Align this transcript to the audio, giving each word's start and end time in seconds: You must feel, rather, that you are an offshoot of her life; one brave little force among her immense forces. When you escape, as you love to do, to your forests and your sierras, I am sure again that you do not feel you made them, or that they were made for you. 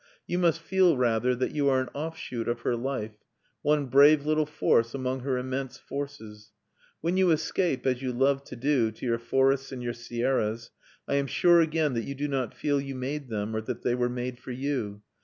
You 0.25 0.39
must 0.39 0.59
feel, 0.61 0.97
rather, 0.97 1.35
that 1.35 1.51
you 1.51 1.69
are 1.69 1.79
an 1.79 1.89
offshoot 1.93 2.47
of 2.47 2.61
her 2.61 2.75
life; 2.75 3.11
one 3.61 3.85
brave 3.85 4.25
little 4.25 4.47
force 4.47 4.95
among 4.95 5.19
her 5.19 5.37
immense 5.37 5.77
forces. 5.77 6.53
When 7.01 7.17
you 7.17 7.29
escape, 7.29 7.85
as 7.85 8.01
you 8.01 8.11
love 8.11 8.43
to 8.45 8.55
do, 8.55 8.89
to 8.93 9.05
your 9.05 9.19
forests 9.19 9.71
and 9.71 9.83
your 9.83 9.93
sierras, 9.93 10.71
I 11.07 11.17
am 11.17 11.27
sure 11.27 11.61
again 11.61 11.93
that 11.93 12.05
you 12.05 12.15
do 12.15 12.27
not 12.27 12.55
feel 12.55 12.81
you 12.81 12.95
made 12.95 13.29
them, 13.29 13.55
or 13.55 13.61
that 13.61 13.83
they 13.83 13.93
were 13.93 14.09
made 14.09 14.39
for 14.39 14.49
you. 14.51 15.03